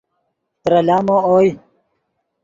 [0.63, 1.49] ترے لامو اوئے